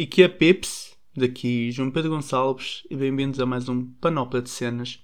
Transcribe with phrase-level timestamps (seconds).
[0.00, 4.48] E que é Pips, daqui João Pedro Gonçalves, e bem-vindos a mais um Panóplia de
[4.48, 4.98] Cenas.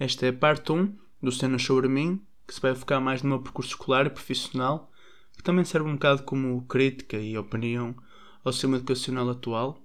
[0.00, 0.90] Esta é a parte 1
[1.22, 4.90] do Cenas sobre mim, que se vai focar mais no meu percurso escolar e profissional,
[5.36, 7.94] que também serve um bocado como crítica e opinião
[8.42, 9.78] ao sistema educacional atual.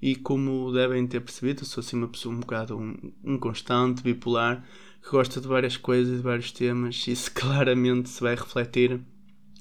[0.00, 4.64] E como devem ter percebido, sou assim uma pessoa um bocado um, um constante, bipolar,
[5.02, 8.98] que gosta de várias coisas, de vários temas, e isso claramente se vai refletir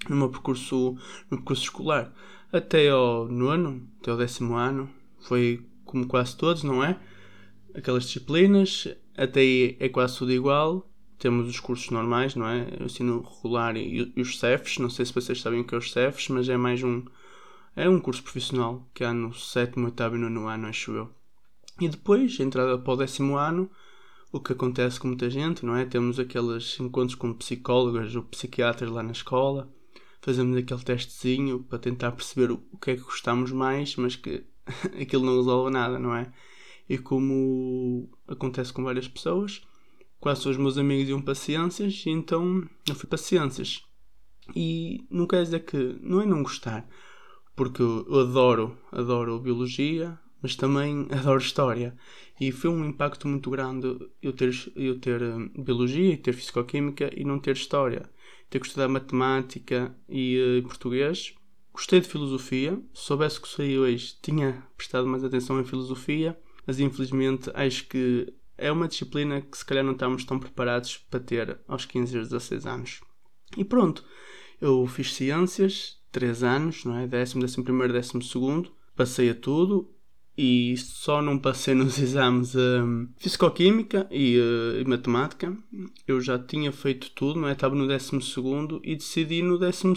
[0.07, 0.95] no meu percurso,
[1.29, 2.13] no percurso escolar.
[2.51, 4.89] Até ao nono, até ao décimo ano,
[5.19, 6.99] foi como quase todos, não é?
[7.75, 10.89] Aquelas disciplinas, até aí é quase tudo igual.
[11.19, 12.67] Temos os cursos normais, não é?
[12.79, 14.79] O ensino regular e, e os CEFs.
[14.79, 17.03] Não sei se vocês sabem o que é os CEFs, mas é mais um.
[17.75, 21.09] É um curso profissional que há no sétimo, oitavo e nono ano, acho eu.
[21.79, 23.69] E depois, entrada para o décimo ano,
[24.31, 25.85] o que acontece com muita gente, não é?
[25.85, 29.69] Temos aqueles encontros com psicólogas ou psiquiatras lá na escola,
[30.21, 34.43] fazemos aquele testezinho para tentar perceber o que é que gostamos mais, mas que
[35.01, 36.31] aquilo não resolve nada, não é?
[36.87, 39.61] E como acontece com várias pessoas,
[40.19, 43.83] quase os meus amigos iam para ciências, e então eu fui para ciências.
[44.55, 46.87] E não quer dizer que não é não gostar,
[47.55, 51.95] porque eu adoro, adoro biologia, mas também adoro história.
[52.39, 57.09] E foi um impacto muito grande eu ter, eu ter hum, biologia e ter fisicoquímica
[57.15, 58.09] e não ter história.
[58.49, 61.33] Ter que estudar matemática e uh, português.
[61.71, 62.81] Gostei de filosofia.
[62.93, 66.37] Se soubesse que saí hoje, tinha prestado mais atenção em filosofia.
[66.65, 71.19] Mas infelizmente acho que é uma disciplina que se calhar não estamos tão preparados para
[71.19, 73.01] ter aos 15 ou 16 anos.
[73.57, 74.03] E pronto,
[74.59, 77.07] eu fiz ciências, 3 anos, não é?
[77.07, 78.71] Décimo, décimo primeiro, décimo segundo.
[78.95, 79.89] Passei a tudo
[80.41, 85.53] e só não passei nos exames um, Fisicoquímica e, uh, e, Matemática.
[86.07, 87.51] Eu já tinha feito tudo, não é?
[87.51, 88.17] Estava no 12
[88.81, 89.95] e decidi no 12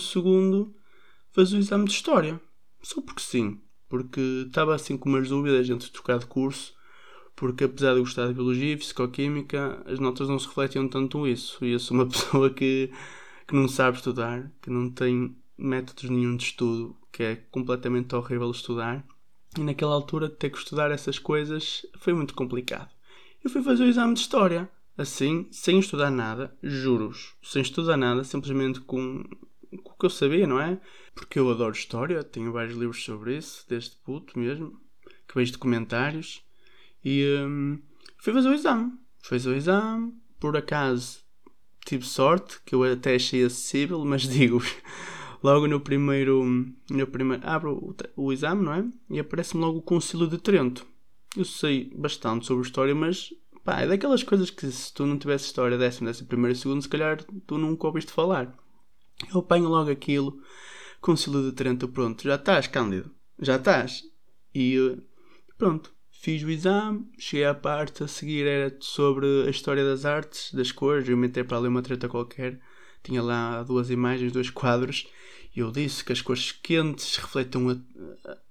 [1.31, 2.41] fazer o exame de História.
[2.83, 3.61] Só porque sim.
[3.89, 6.75] Porque estava assim com umas dúvidas entre trocar de curso.
[7.37, 11.65] Porque apesar de gostar de Biologia e Fisicoquímica, as notas não se refletiam tanto isso.
[11.65, 12.91] E eu sou uma pessoa que,
[13.47, 18.51] que não sabe estudar, que não tem métodos nenhum de estudo, que é completamente horrível
[18.51, 19.07] estudar
[19.59, 22.91] e naquela altura ter que estudar essas coisas foi muito complicado.
[23.45, 28.25] Eu fui fazer o exame de História, assim, sem estudar nada, juros, sem estudar nada,
[28.25, 29.25] simplesmente com,
[29.83, 30.81] com o que eu sabia, não é?
[31.15, 34.81] Porque eu adoro História, tenho vários livros sobre isso, desde puto mesmo,
[35.29, 36.43] que vejo documentários,
[37.05, 37.81] e hum,
[38.19, 38.93] fui fazer o exame.
[39.21, 41.23] Fazer o exame, por acaso
[41.85, 44.63] tive sorte, que eu até achei acessível, mas digo
[45.43, 46.45] logo no primeiro,
[46.91, 48.85] no primeiro abro o, o exame, não é?
[49.11, 50.87] E aparece-me logo o Concílio de Trento.
[51.37, 53.33] Eu sei bastante sobre história, mas
[53.65, 56.89] pá, é daquelas coisas que se tu não tivesse história décimo primeiro e segundo, se
[56.89, 58.57] calhar tu nunca ouviste falar.
[59.33, 60.41] Eu apanho logo aquilo,
[61.01, 64.03] Concílio de Trento, pronto, já estás, Cândido, já estás.
[64.55, 64.99] E
[65.57, 70.53] pronto, fiz o exame, cheguei à parte, a seguir era sobre a história das artes,
[70.53, 72.61] das cores, eu meti para ali uma treta qualquer,
[73.03, 75.07] tinha lá duas imagens, dois quadros,
[75.55, 77.77] eu disse que as cores quentes refletam a,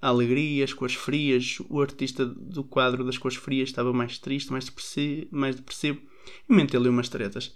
[0.02, 1.58] a, alegria, as cores frias.
[1.68, 6.00] O artista do quadro das cores frias estava mais triste, mais depressivo, mais depressivo
[6.48, 7.56] e mentei ali umas tretas.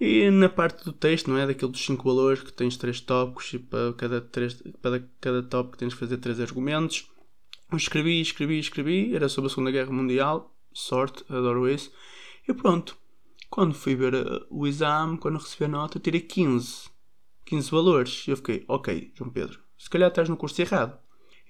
[0.00, 1.46] E na parte do texto, não é?
[1.46, 5.78] Daquele dos cinco valores que tens três tópicos e para cada, três, para cada tópico
[5.78, 7.08] tens que fazer três argumentos.
[7.70, 9.14] Eu escrevi, escrevi, escrevi.
[9.14, 10.52] Era sobre a Segunda Guerra Mundial.
[10.72, 11.92] Sorte, adoro isso.
[12.48, 12.96] E pronto.
[13.52, 16.88] Quando fui ver uh, o exame, quando recebi a nota, tirei 15.
[17.44, 18.24] 15 valores.
[18.26, 20.98] E eu fiquei, ok, João Pedro, se calhar estás no curso errado.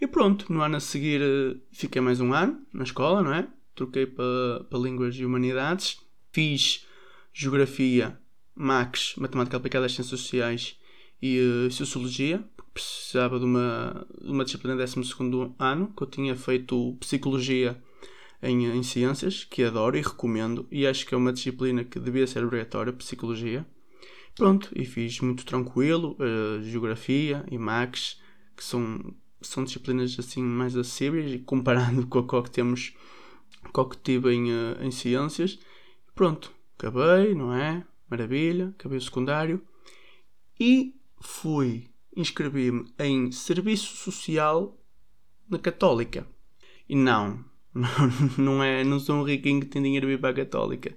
[0.00, 3.46] E pronto, no ano a seguir eh, fiquei mais um ano na escola, não é?
[3.76, 6.00] Troquei para, para Línguas e Humanidades.
[6.32, 6.88] Fiz
[7.32, 8.18] Geografia,
[8.52, 10.76] Max, Matemática Aplicada às Ciências Sociais
[11.22, 16.34] e uh, Sociologia, porque precisava de uma, de uma disciplina 12 ano, que eu tinha
[16.34, 17.80] feito Psicologia
[18.42, 22.26] em, em Ciências, que adoro e recomendo, e acho que é uma disciplina que devia
[22.26, 23.64] ser obrigatória, Psicologia.
[24.34, 28.20] Pronto, e fiz muito tranquilo, uh, Geografia e Max,
[28.56, 32.94] que são, são disciplinas assim mais acessíveis, comparando com a que temos,
[33.62, 35.58] a que tive em, uh, em Ciências.
[36.14, 37.84] Pronto, acabei, não é?
[38.10, 39.62] Maravilha, acabei o secundário.
[40.58, 44.76] E fui inscrever-me em Serviço Social
[45.48, 46.26] na Católica.
[46.88, 47.44] E não,
[48.38, 50.94] não, é, não sou um riquinho que tem dinheiro a vir para a Católica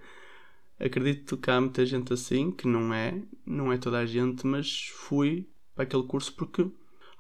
[0.80, 4.88] acredito que há muita gente assim, que não é, não é toda a gente, mas
[4.94, 6.70] fui para aquele curso porque,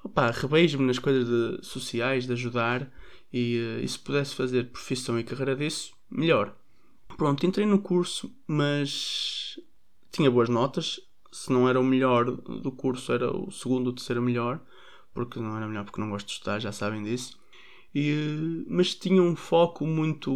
[0.03, 2.91] opá, revejo-me nas coisas de, sociais, de ajudar,
[3.31, 6.55] e, eh, e se pudesse fazer profissão e carreira disso, melhor.
[7.17, 9.59] Pronto, entrei no curso, mas
[10.11, 10.99] tinha boas notas.
[11.31, 14.61] Se não era o melhor do curso, era o segundo ou terceiro melhor,
[15.13, 17.37] porque não era melhor porque não gosto de estudar, já sabem disso.
[17.97, 20.33] E, mas tinha um foco muito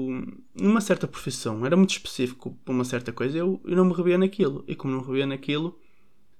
[0.56, 3.38] numa certa profissão, era muito específico para uma certa coisa.
[3.38, 5.78] Eu, eu não me revia naquilo, e como não me revia naquilo,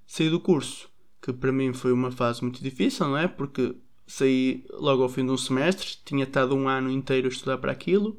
[0.06, 0.88] saí do curso,
[1.20, 3.28] que para mim foi uma fase muito difícil, não é?
[3.28, 3.76] Porque
[4.06, 7.70] saí logo ao fim de um semestre, tinha estado um ano inteiro a estudar para
[7.70, 8.18] aquilo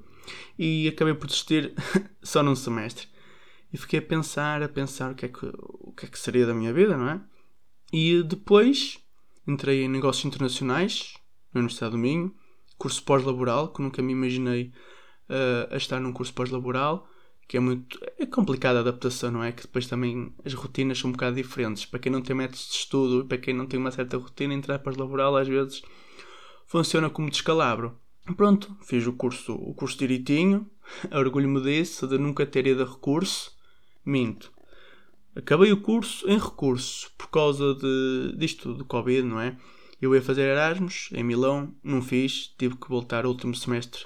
[0.58, 1.74] e acabei por desistir
[2.22, 3.08] só num semestre.
[3.74, 6.46] E fiquei a pensar, a pensar o que é que, o que, é que seria
[6.46, 7.20] da minha vida, não é?
[7.92, 9.00] E depois
[9.48, 11.16] entrei em negócios internacionais
[11.52, 12.32] na Universidade do Minho,
[12.82, 14.72] curso pós-laboral, que nunca me imaginei
[15.30, 17.08] uh, a estar num curso pós-laboral,
[17.48, 19.52] que é muito é complicada a adaptação, não é?
[19.52, 21.86] Que depois também as rotinas são um bocado diferentes.
[21.86, 24.80] Para quem não tem métodos de estudo, para quem não tem uma certa rotina, entrar
[24.80, 25.84] pós-laboral às vezes
[26.66, 27.96] funciona como descalabro.
[28.36, 30.68] Pronto, fiz o curso, o curso direitinho,
[31.14, 33.56] orgulho-me disso, de nunca ter ido a recurso.
[34.04, 34.52] Minto.
[35.36, 39.56] Acabei o curso em recurso, por causa de, disto do Covid, não é?
[40.02, 44.06] Eu ia fazer Erasmus em Milão, não fiz, tive que voltar ao último semestre,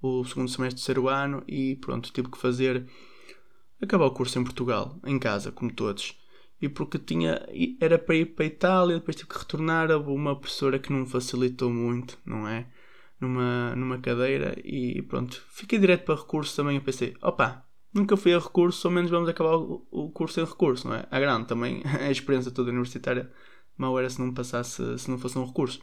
[0.00, 2.86] o segundo semestre do terceiro ano, e pronto, tive que fazer,
[3.80, 6.18] acabar o curso em Portugal, em casa, como todos.
[6.60, 7.46] E porque tinha,
[7.80, 11.06] era para ir para a Itália, depois tive que retornar, houve uma professora que não
[11.06, 12.66] facilitou muito, não é?
[13.20, 16.76] numa, numa cadeira e pronto, fiquei direto para recurso também.
[16.76, 20.44] Eu pensei, opa, nunca fui a recurso, ao menos vamos acabar o, o curso em
[20.44, 21.06] recurso, não é?
[21.10, 23.30] A grande também, a experiência toda universitária,
[23.78, 25.80] mal era se não passasse, se não fosse um recurso.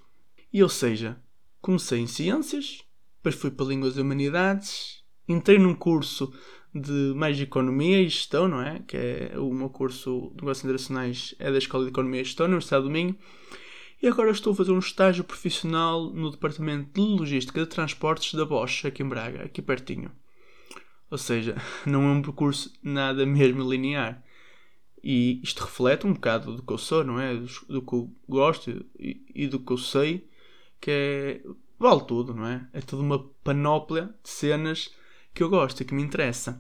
[0.52, 1.20] E ou seja,
[1.62, 2.84] comecei em ciências,
[3.18, 6.34] depois fui para línguas e humanidades, entrei num curso
[6.74, 8.80] de mais economia e gestão, não é?
[8.86, 12.48] Que é o meu curso de negócios internacionais é da Escola de Economia e Gestão,
[12.48, 13.18] na Universidade do Minho
[14.02, 18.46] e agora estou a fazer um estágio profissional no Departamento de Logística de Transportes da
[18.46, 20.12] Bosch, aqui em Braga, aqui pertinho.
[21.10, 21.56] Ou seja,
[21.88, 24.24] não é um percurso nada mesmo linear.
[25.06, 27.36] E isto reflete um bocado do que eu sou, não é?
[27.36, 30.28] Do, que eu gosto e, do que eu sei,
[30.82, 31.42] que é.
[31.78, 32.68] vale tudo, não é?
[32.74, 34.90] É toda uma panóplia de cenas
[35.34, 36.60] que eu gosto e que me interessa.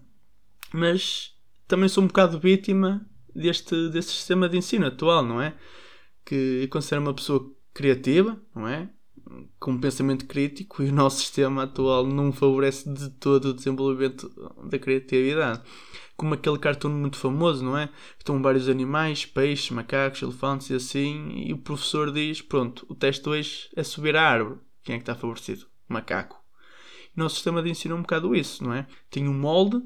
[0.72, 1.36] Mas
[1.68, 3.04] também sou um bocado vítima
[3.34, 5.56] deste, deste sistema de ensino atual, não é?
[6.26, 8.90] que eu considero uma pessoa criativa, não é?
[9.60, 14.32] Com um pensamento crítico e o nosso sistema atual não favorece de todo o desenvolvimento
[14.70, 15.62] da criatividade.
[16.16, 17.90] Como aquele cartoon muito famoso, não é?
[18.18, 23.28] Estão vários animais, peixes, macacos, elefantes e assim, e o professor diz: Pronto, o teste
[23.28, 24.60] hoje é subir a árvore.
[24.84, 25.66] Quem é que está favorecido?
[25.90, 26.42] O macaco.
[27.16, 28.88] O nosso sistema de ensino é um bocado isso, não é?
[29.10, 29.82] Tem um molde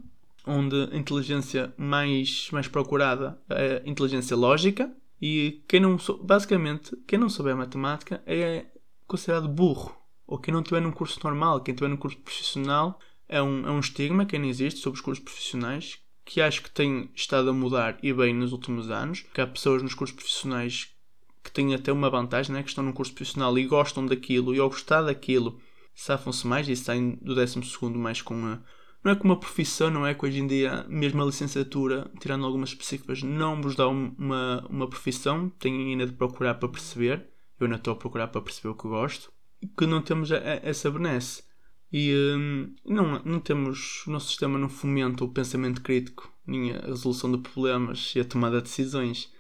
[0.46, 4.92] onde a inteligência mais, mais procurada é a inteligência lógica,
[5.22, 8.66] e quem não basicamente, quem não souber matemática é
[9.10, 9.94] considerado burro.
[10.26, 12.98] Ou quem não tiver num curso normal, quem tiver num curso profissional,
[13.28, 16.72] é um, é um estigma que ainda existe sobre os cursos profissionais, que acho que
[16.72, 19.26] tem estado a mudar e bem nos últimos anos.
[19.34, 20.96] Que há pessoas nos cursos profissionais
[21.44, 22.62] que têm até uma vantagem, né?
[22.62, 25.60] que estão num curso profissional e gostam daquilo, e ao gostar daquilo,
[25.96, 27.60] safam-se mais e saem do 12
[27.98, 28.60] mais com a
[29.04, 32.46] não é que uma profissão, não é que hoje em dia, mesmo a licenciatura, tirando
[32.46, 37.29] algumas específicas, não vos dá uma, uma profissão, tenho ainda de procurar para perceber,
[37.60, 39.32] eu ainda estou a procurar para perceber o que gosto,
[39.78, 41.44] que não temos a, a, essa benesse.
[41.92, 46.82] E hum, não, não temos, o nosso sistema não fomenta o pensamento crítico, nem a
[46.82, 49.32] resolução de problemas e a tomada de decisões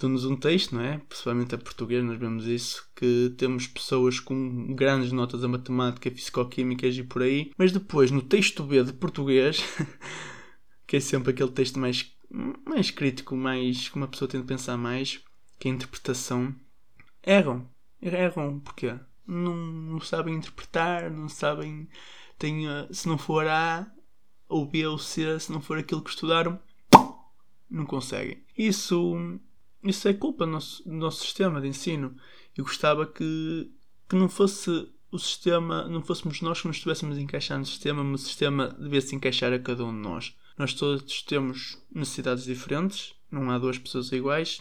[0.00, 0.98] dão-nos um texto, não é?
[1.08, 6.96] Principalmente a português, nós vemos isso, que temos pessoas com grandes notas a matemática, fisicoquímicas
[6.96, 9.62] e por aí, mas depois no texto B de português,
[10.86, 12.10] que é sempre aquele texto mais,
[12.66, 15.20] mais crítico, mais que uma pessoa tem de pensar mais,
[15.58, 16.54] que é a interpretação,
[17.22, 17.68] erram.
[18.00, 18.98] Erram, porquê?
[19.26, 21.88] Não, não sabem interpretar, não sabem.
[22.38, 23.86] Têm, se não for A
[24.48, 26.58] ou B ou C, se não for aquilo que estudaram,
[27.70, 28.42] não conseguem.
[28.56, 29.38] Isso
[29.82, 32.14] isso é culpa do nosso, do nosso sistema de ensino.
[32.56, 33.70] Eu gostava que,
[34.08, 38.22] que não fosse o sistema, não fôssemos nós que nos estivéssemos a no sistema, mas
[38.22, 40.36] o sistema devia se encaixar a cada um de nós.
[40.58, 44.60] Nós todos temos necessidades diferentes, não há duas pessoas iguais,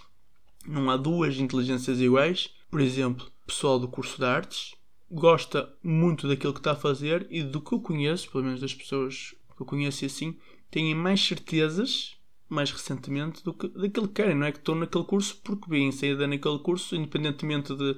[0.66, 2.50] não há duas inteligências iguais.
[2.70, 4.76] Por exemplo, o pessoal do curso de artes
[5.10, 8.74] gosta muito daquilo que está a fazer e do que eu conheço, pelo menos das
[8.74, 10.38] pessoas que eu conheço assim,
[10.70, 15.04] têm mais certezas mais recentemente do que daquilo que querem, não é que estão naquele
[15.04, 17.96] curso porque vêm saída naquele curso, independentemente de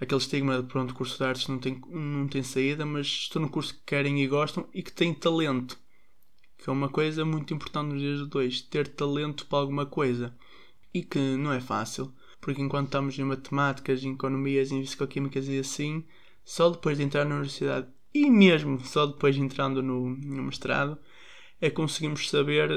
[0.00, 3.50] aquele estigma de pronto, curso de artes não tem, não tem saída, mas estão no
[3.50, 5.76] curso que querem e gostam e que têm talento.
[6.58, 10.34] Que é uma coisa muito importante nos dias de hoje, ter talento para alguma coisa.
[10.94, 15.58] E que não é fácil, porque enquanto estamos em matemáticas, em economias, em fisicoquímicas e
[15.58, 16.04] assim,
[16.44, 20.98] só depois de entrar na universidade e mesmo só depois de entrando no, no mestrado,
[21.60, 22.68] é que conseguimos saber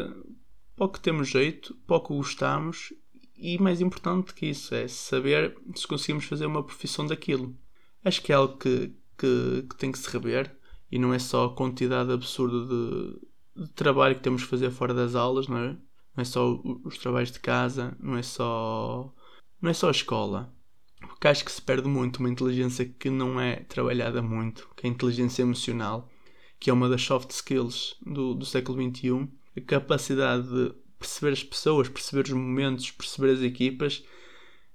[0.75, 2.93] para o que temos jeito, para o que gostamos
[3.37, 7.55] e mais importante que isso é saber se conseguimos fazer uma profissão daquilo.
[8.03, 10.55] Acho que é algo que, que, que tem que se rever
[10.91, 14.93] e não é só a quantidade absurda de, de, trabalho que temos que fazer fora
[14.93, 15.77] das aulas, não é?
[16.15, 19.13] Não é só os trabalhos de casa, não é só
[19.61, 20.53] não é só a escola.
[20.99, 24.89] Porque acho que se perde muito uma inteligência que não é trabalhada muito, que é
[24.89, 26.09] a inteligência emocional,
[26.59, 29.27] que é uma das soft skills do, do século XXI.
[29.57, 34.03] A capacidade de perceber as pessoas, perceber os momentos, perceber as equipas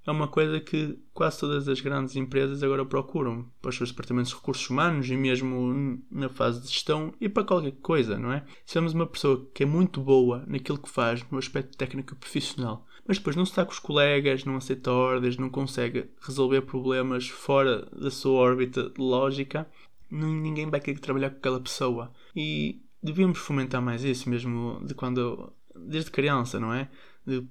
[0.05, 4.31] é uma coisa que quase todas as grandes empresas agora procuram para os seus departamentos
[4.31, 8.43] de recursos humanos e mesmo na fase de gestão e para qualquer coisa, não é?
[8.65, 12.17] Se temos uma pessoa que é muito boa naquilo que faz, no aspecto técnico e
[12.17, 17.27] profissional, mas depois não está com os colegas, não aceita ordens, não consegue resolver problemas
[17.27, 19.69] fora da sua órbita lógica,
[20.09, 22.11] ninguém vai querer trabalhar com aquela pessoa.
[22.35, 26.89] E devíamos fomentar mais isso mesmo de quando desde criança, não é?
[27.25, 27.45] De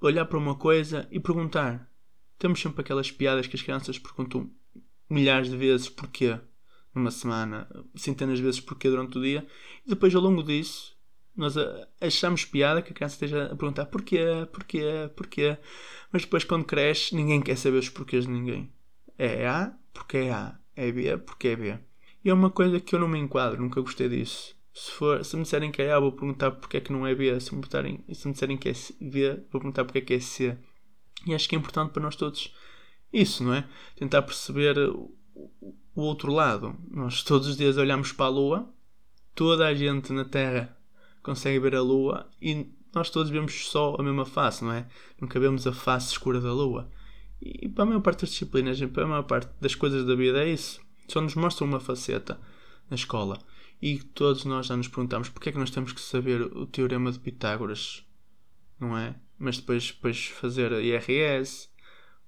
[0.00, 1.90] olhar para uma coisa e perguntar
[2.38, 4.50] temos sempre aquelas piadas que as crianças perguntam
[5.08, 6.38] milhares de vezes porquê
[6.94, 9.46] numa semana, centenas de vezes porquê durante o dia,
[9.84, 10.94] e depois ao longo disso
[11.36, 11.56] nós
[12.00, 15.58] achamos piada que a criança esteja a perguntar porquê, porquê, porquê,
[16.12, 18.72] mas depois quando cresce ninguém quer saber os porquês de ninguém.
[19.18, 21.78] É A porque é A, é B porque é B.
[22.24, 24.54] E é uma coisa que eu não me enquadro, nunca gostei disso.
[24.72, 27.14] Se, for, se me disserem que é A, vou perguntar porque é que não é
[27.14, 27.38] B.
[27.38, 27.62] Se me,
[28.12, 30.58] se me disserem que é B, vou perguntar porque é que é C.
[31.26, 32.54] E acho que é importante para nós todos
[33.12, 33.66] isso, não é?
[33.96, 35.14] Tentar perceber o,
[35.94, 36.76] outro lado.
[36.90, 38.68] Nós todos os dias olhamos para a Lua,
[39.34, 40.76] toda a gente na Terra
[41.22, 44.86] consegue ver a Lua e nós todos vemos só a mesma face, não é?
[45.20, 46.90] Nunca vemos a face escura da Lua.
[47.40, 50.42] E para a maior parte das disciplinas, para a maior parte das coisas da vida
[50.42, 50.80] é isso.
[51.08, 52.40] Só nos mostram uma faceta
[52.88, 53.38] na escola.
[53.82, 57.12] E todos nós já nos perguntamos porque é que nós temos que saber o teorema
[57.12, 58.04] de Pitágoras,
[58.80, 59.14] não é?
[59.44, 61.68] Mas depois, depois fazer IRS,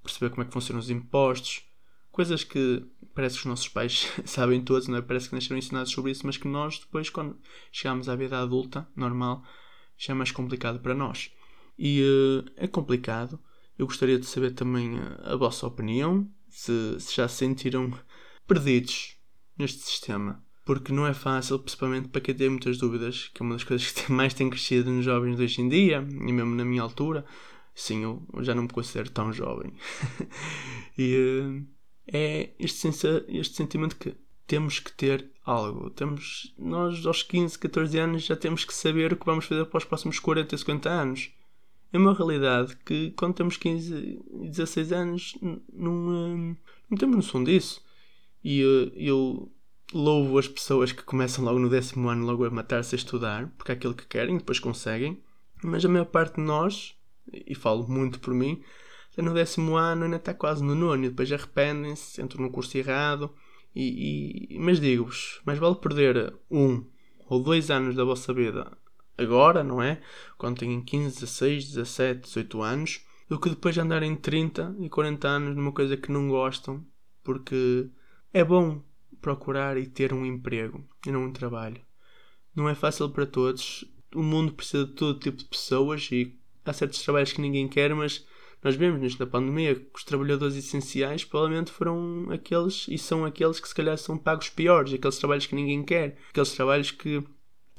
[0.02, 1.64] perceber como é que funcionam os impostos,
[2.12, 5.02] coisas que parece que os nossos pais sabem todos, não é?
[5.02, 7.38] Parece que nasceram ensinados sobre isso, mas que nós depois, quando
[7.72, 9.42] chegamos à vida adulta, normal,
[9.96, 11.32] já é mais complicado para nós.
[11.78, 13.40] E uh, é complicado.
[13.78, 17.92] Eu gostaria de saber também a, a vossa opinião, se, se já se sentiram
[18.46, 19.16] perdidos
[19.58, 23.54] neste sistema porque não é fácil, principalmente para quem tem muitas dúvidas, que é uma
[23.54, 26.64] das coisas que mais tem crescido nos jovens de hoje em dia, e mesmo na
[26.64, 27.24] minha altura.
[27.72, 29.72] Sim, eu já não me considero tão jovem.
[30.98, 31.64] e
[32.08, 32.88] eh, é este,
[33.28, 35.88] este sentimento que temos que ter algo.
[35.90, 39.78] Temos, nós, aos 15, 14 anos, já temos que saber o que vamos fazer para
[39.78, 41.30] os próximos 40, 50 anos.
[41.92, 45.38] É uma realidade que, quando temos 15 e 16 anos,
[45.72, 46.56] não, eh,
[46.90, 47.84] não temos noção disso.
[48.42, 49.52] E eh, eu
[49.92, 53.72] louvo as pessoas que começam logo no décimo ano logo a matar-se a estudar, porque
[53.72, 55.22] é aquilo que querem, depois conseguem.
[55.62, 56.94] Mas a maior parte de nós,
[57.32, 58.62] e falo muito por mim,
[59.16, 63.32] no décimo ano ainda está quase no nono e depois arrependem-se, entram no curso errado.
[63.74, 66.84] E, e mas digo-vos, mais vale perder um
[67.28, 68.70] ou dois anos da vossa vida
[69.18, 70.00] agora, não é?
[70.36, 75.56] Quando têm 15, 16, 17, 18 anos, do que depois andarem 30 e 40 anos
[75.56, 76.84] numa coisa que não gostam,
[77.24, 77.88] porque
[78.32, 78.82] é bom
[79.20, 81.80] procurar e ter um emprego e não um trabalho.
[82.54, 83.84] Não é fácil para todos.
[84.14, 87.94] O mundo precisa de todo tipo de pessoas e há certos trabalhos que ninguém quer,
[87.94, 88.26] mas
[88.62, 93.60] nós vemos nisto na pandemia que os trabalhadores essenciais provavelmente foram aqueles e são aqueles
[93.60, 97.22] que se calhar são pagos piores, aqueles trabalhos que ninguém quer, aqueles trabalhos que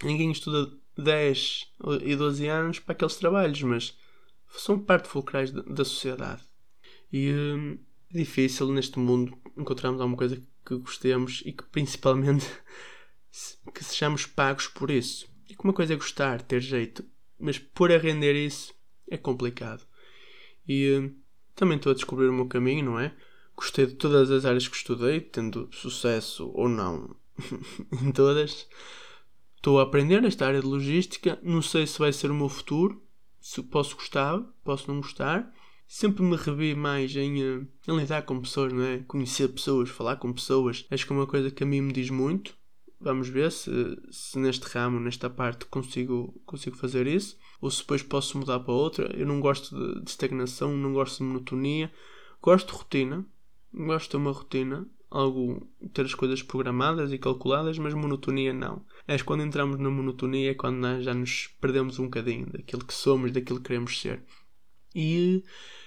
[0.04, 1.66] ninguém estuda 10
[2.04, 3.98] e 12 anos para aqueles trabalhos, mas
[4.50, 6.42] são parte fulcrais da, sociedade.
[7.12, 7.32] E
[8.12, 12.46] é difícil neste mundo encontrarmos alguma coisa que gostemos e que principalmente
[13.74, 15.28] que sejamos pagos por isso.
[15.50, 17.06] E que uma coisa é gostar, ter jeito,
[17.40, 18.74] mas por a render isso
[19.10, 19.86] é complicado.
[20.68, 21.16] E uh,
[21.56, 23.16] também estou a descobrir o meu caminho, não é?
[23.56, 27.16] Gostei de todas as áreas que estudei, tendo sucesso ou não
[28.04, 28.68] em todas.
[29.56, 33.02] Estou a aprender nesta área de logística, não sei se vai ser o meu futuro,
[33.40, 35.50] se posso gostar, posso não gostar
[35.88, 39.00] sempre me revi mais em, uh, em lidar com pessoas, não é?
[39.08, 40.86] Conhecer pessoas, falar com pessoas.
[40.92, 42.56] Acho que é uma coisa que a mim me diz muito.
[43.00, 43.72] Vamos ver se,
[44.12, 47.38] se neste ramo, nesta parte, consigo, consigo fazer isso.
[47.62, 49.16] Ou se depois posso mudar para outra.
[49.16, 51.92] Eu não gosto de, de estagnação, não gosto de monotonia.
[52.42, 53.26] Gosto de rotina.
[53.74, 58.86] Gosto de uma rotina algo ter as coisas programadas e calculadas, mas monotonia não.
[59.08, 62.94] É quando entramos na monotonia é quando nós já nos perdemos um bocadinho daquilo que
[62.94, 64.24] somos, daquilo que queremos ser.
[65.00, 65.44] E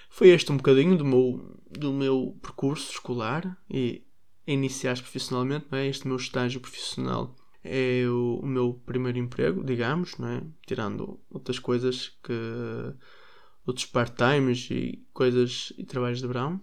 [0.09, 4.07] foi este um bocadinho do meu, do meu percurso escolar e
[4.47, 5.87] iniciar profissionalmente, não é?
[5.87, 10.41] Este meu estágio profissional é o, o, meu primeiro emprego, digamos, não é?
[10.65, 12.33] Tirando outras coisas que
[13.65, 16.61] outros part-times e coisas e trabalhos de verão,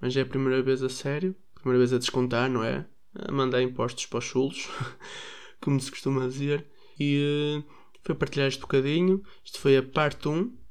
[0.00, 2.84] mas é a primeira vez a sério, primeira vez a descontar, não é?
[3.14, 4.68] a mandar impostos para os chulos,
[5.62, 6.66] como se costuma dizer.
[6.98, 7.64] E uh,
[8.02, 9.22] foi partilhar este bocadinho.
[9.44, 10.63] Isto foi a parte 1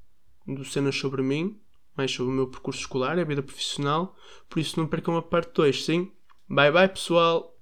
[0.47, 1.59] do Cenas sobre mim,
[1.95, 4.15] mais sobre o meu percurso escolar e a vida profissional.
[4.49, 6.11] Por isso não percam a parte 2, sim?
[6.49, 7.55] Bye bye pessoal!